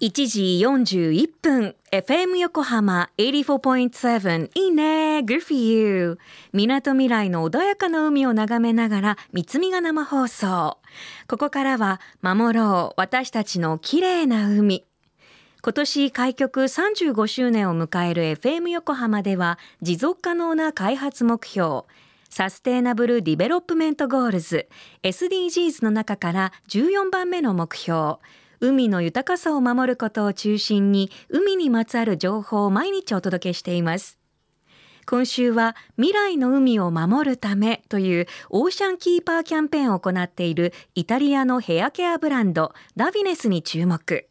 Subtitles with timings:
[0.00, 6.18] 1時41分 FM 横浜84.7いいね Good for you
[6.52, 10.78] みなとみらいの穏やかな海を眺めながら三つみが生放送。
[11.26, 14.86] ここからは守ろう私たちの綺麗な海。
[15.62, 21.82] 今年開局35周年を迎える FM 横浜では持続可能な開発目標
[22.30, 24.68] Sustainable Development Goals
[25.02, 28.18] SDGs の中から14番目の目標。
[28.60, 34.18] 海の豊かさを守ることを中心に海にまつわる情報を毎日お届けしています。
[35.06, 44.28] 今週は未来の海を守るためというオーシャンキーパーキャンペーンを行っているイタリアのヘアケアブランドダビネスに注目。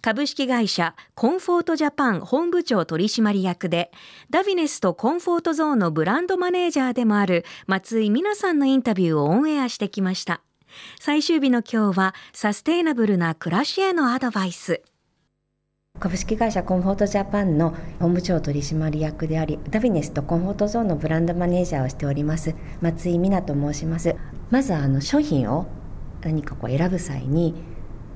[0.00, 3.90] 株式会社コンフォートジャパン本部長取締役で
[4.30, 10.40] ダビネスとコンフォートゾーンのブランドマネージャーでもある松井美奈さんのインタビューをオンエアしてきました。
[11.00, 14.82] 最終日の今日はサステイナブルな暮らしへのアドバイス。
[15.98, 24.14] 株式会社コンフォートジャパンの本部長取締役でありダビネスとコンフォートゾーンのブランドマネージャーをしております松井美奈と申します。
[24.50, 25.66] まずあの商品を
[26.22, 27.54] 何かこう選ぶ際に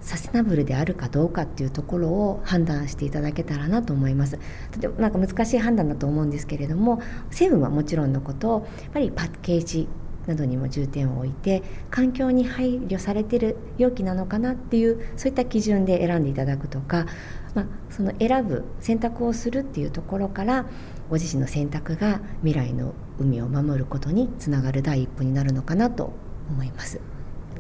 [0.01, 4.39] サステナブルであるかどうかっていうところを判断していただけたらなと思います。
[4.73, 9.89] とてもなんか難しい判断だと思うんですけれども成分はもちろんのことやっぱりパッケージ
[10.31, 17.07] などにも重点を置いて環境に配慮されてる容器なのかなっていうそういった基準で選んでいただくとか、
[17.55, 20.67] まあ、その選ぶ選択をするっていうところから
[21.09, 26.13] ご自身の選択が未来の海を守ることにつながる第一歩になるのかなと
[26.49, 27.01] 思います。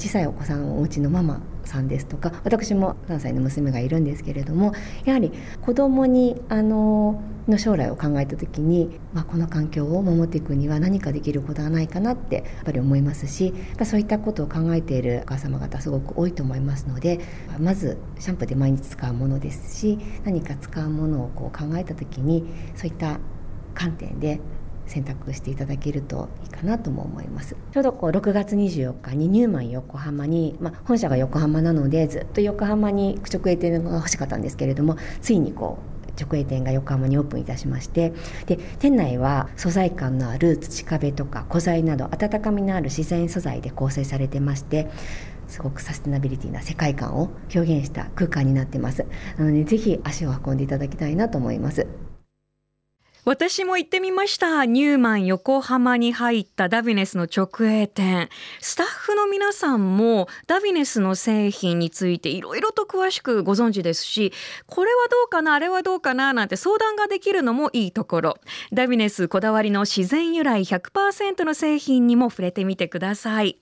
[0.00, 4.72] 小さいお子さんをお家のママさんですとか私も3歳の娘がいるんですけれども
[5.04, 13.52] やはり子どもにあのの将来を考えた時に、まあ、この環境を守っていくには何かできることはないかなってやっぱり思いますし
[13.84, 17.20] そういったことを考えているお母様方すごく多いと思いますので
[17.58, 23.18] まずシャンプーで毎日使うものですし何か使うものをこう考えた時にそういった
[23.74, 24.40] 観点で
[24.90, 27.56] 選択していただけるといいかなとも思います。
[27.72, 35.78] ちょうどこう6月24日にニューマン横浜に、まあ、本社が横浜なのでずっと横浜に直営店が欲しかったんですけれどもついにこ
[36.18, 38.12] う直営店が横浜にオープンいたしまして
[38.46, 44.90] で店内は素材感のある土壁とか古材など温かみのある自然素材で構成されてまして
[45.46, 49.04] すごくサステナビリティな世界観を表現した空間になってます。
[49.36, 51.88] なのでぜひ足を運んでいただきたいなと思います。
[53.24, 54.64] 私も行ってみました。
[54.64, 58.30] ニューマン横浜に入ったダビネスの直営店。
[58.60, 64.32] スタッフの皆さんもダビネスの製品についていろいろと詳しくご存知ですし
[64.66, 68.36] これはどうかなあれはどうかななんて相談ができるのもいいところ。
[68.72, 73.58] ダビネスこだわりの自然由来100%の製品にも触れてみてください。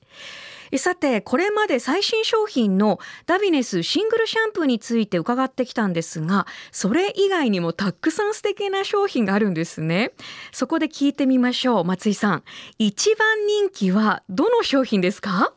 [0.76, 10.12] さてこれまで最新商品のダビネスシングルシャンプーについて伺ってきたんですがそれ以外にもたくさん素敵な商品があるんですね。
[10.52, 12.42] そこで聞いてみましょう松井さん。
[12.78, 15.54] 一番人気はどの商品ですか？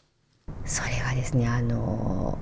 [0.66, 2.38] それはですねあの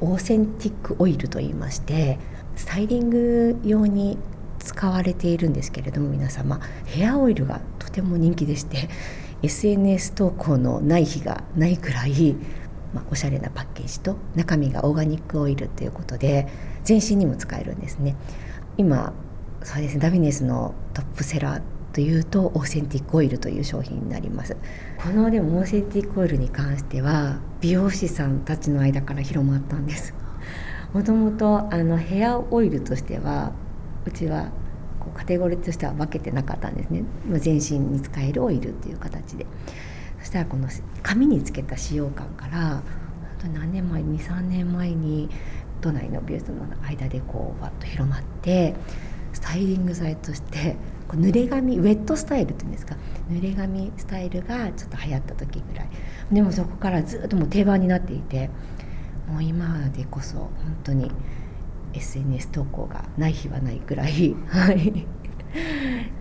[0.00, 2.18] オーセンティックオイルと言いまして
[2.56, 4.18] スタイリング用に
[4.58, 8.88] 使われているんですけれども皆様ヘアオイルがとても人気でして
[9.42, 12.34] SNS 投稿のない日がないくらい、
[12.94, 16.48] まあ、おしゃれなパッケージと中身がオーガニックオイルということで
[16.84, 18.16] 全身にも使えるんですね。
[18.76, 19.12] 今
[19.62, 24.56] そうですねダビネスのトップセラーというとオーセンティックオイルという商品になります。
[24.96, 30.14] このでもオーセンティックオイルに関しては美容師さんたちの間から広まったんです。
[30.92, 33.52] もともとあのヘアオイルとしては
[34.04, 34.50] うちは
[35.14, 37.04] カテゴリーとしては分けてなかったんですね。
[37.38, 39.46] 全身に使えるオイルっていう形で。
[40.18, 40.68] そしたらこの
[41.02, 42.82] 髪につけた使用感から
[43.52, 45.28] 何年前23年前に
[45.80, 48.74] 都内の美容室の間でこうわっと広まって
[49.32, 50.76] スタイリング剤として
[51.08, 52.96] こう濡れ髪ウェットスタイルっていうんですか？
[53.28, 55.88] 濡れ髪スタイルがちょっと流行った時ぐらい。
[56.30, 58.48] でもそこからずっともう定番になっていて
[59.26, 60.52] もう今でこそ本
[60.84, 61.10] 当に
[61.94, 65.06] SNS 投稿がない日はないくらい、はい、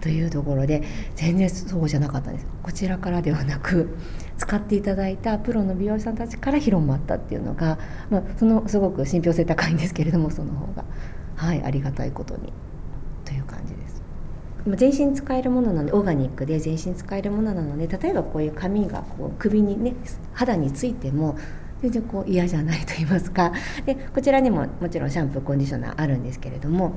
[0.02, 0.84] というところで
[1.16, 2.48] 全然そうじゃなかったんです。
[2.64, 3.96] こちらからではなく
[4.38, 7.78] 使っていただいたプロの美容師さんたちから広まったっていうのが、
[8.10, 10.86] まあ、そのすごく信憑性高いんですけれどもその方が、
[11.36, 12.54] はい、ありがたいことに。
[13.26, 14.02] という感じです。
[14.68, 19.96] 全身使えるものなのでオーガニックで全身使えるものなので例えばこういう髪がこう首にね
[20.34, 21.36] 肌についても
[21.82, 23.52] 全然こう嫌じゃないと言いますか
[23.86, 26.94] でこちらにももちろんシャンプーコンディショナーあるんですけれども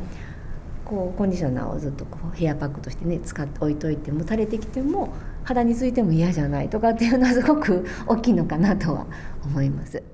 [0.84, 5.14] こうコンディショナーをずっとこうヘアパックとしてね使って置いといても垂れてきても
[5.44, 9.06] 肌についても嫌じゃないとかっていうのはすごく大きいのかなとは
[9.44, 10.13] 思います。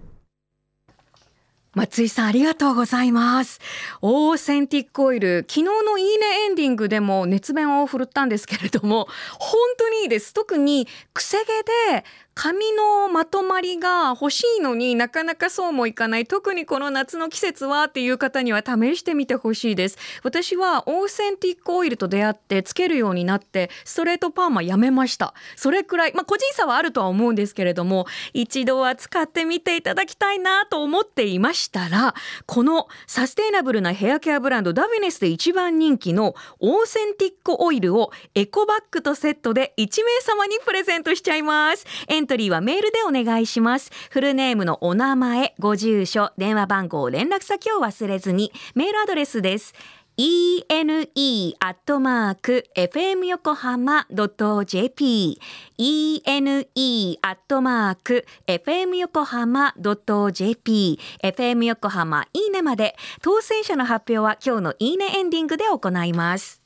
[1.72, 3.61] 松井さんありがとうございます。
[4.02, 9.06] オーセンティックオイル昨日のいいねエンディングでも熱弁を振るったんですけれども
[9.38, 10.34] 本当にいいです。
[10.34, 11.46] 特にくせ毛
[11.93, 16.26] で髪のまとまりが欲しいのになかなかそうもいかない。
[16.26, 19.99] 特にこの夏の季節はっていう方には試してみてほしいです。
[20.25, 25.34] 私はオーセンティックオイルと出会ってつけるようになってストレートパーマやめました。
[25.55, 31.60] それくらいまあ個人差はあるとは思うんですけれども一度は使ってみていただきたいなと思っていました。
[31.61, 32.15] したら
[32.47, 41.87] このサステイナブルなヘアケアブランドダビネスで一番人気のオーセンティックオイルをエコバッグとセットで1名様にプレゼントしちゃいます。
[42.09, 43.91] エントリーはメールでお願いします。
[44.11, 49.75] フルネームのお名前ご住所電話番号連絡先を忘れずにメールアドレスです。
[50.22, 55.40] Ene アットマーク fm 横浜 .jp
[55.78, 59.72] ene アットマーク fm 横浜
[60.32, 62.96] .jp fm 横浜いいねまで。
[63.22, 66.61] 当選者の発表は今日のいいねエンディングで行います。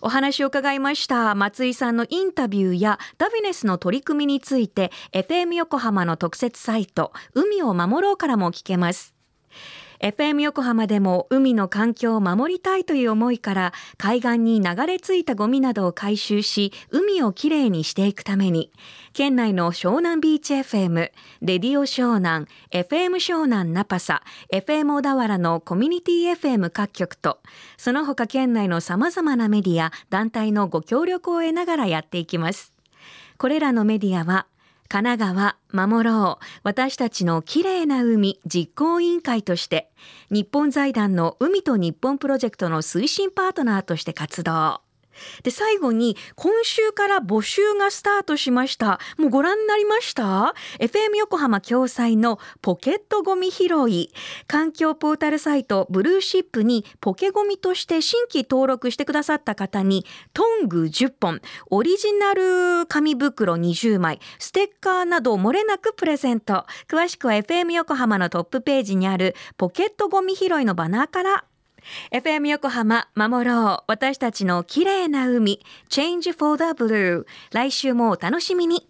[0.00, 1.34] お話を伺いました。
[1.34, 9.14] 松井さんのインタビューやダビネスの取り組みについて FM 横浜の特設サイト海を守ろうからも聞けます。
[10.00, 18.72] FM 横浜でも海の環境を守りたいという思いから海岸に流れ着いたゴミなどを回収し海をきれいにしていくために
[19.12, 24.22] 県内の湘南ビーチ FM、レディオ湘南、FM 湘南ナパサ、
[24.52, 27.38] FM 小田原のコミュニティ FM 各局と
[27.76, 32.74] その他県内の様々なメディア、団体のご協力を得ながらやっていきます。
[33.38, 34.46] これらのメディアは
[34.88, 36.44] 神奈川守ろう。
[36.62, 39.90] 私たちのきれいな海実行委員会として
[40.30, 44.85] 日本財団の海と日本プロジェクトの推進パートナーとして活動。
[45.42, 49.00] で最後に今週から募集がスタートしました。
[49.18, 54.12] もうご覧になりました？FM 横浜共催のポケットゴミ拾い。
[54.46, 61.40] 環境ポータルサイトブルーシップにポケゴミとして新規登録してくださった方にトング10本
[61.70, 64.20] オリジナル紙袋20枚。
[64.38, 66.66] ステッカーなど漏れなくプレゼント。
[66.88, 71.44] 詳しくは FM 横浜のトップページにあるポケットゴミ拾いのバナーから
[72.12, 73.84] FM 横浜守ろう。
[73.86, 75.60] 私たちの綺麗な海。
[75.88, 78.88] Change for the Blue 来週もお楽しみに。